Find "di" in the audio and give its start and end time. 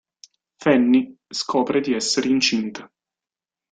1.79-1.93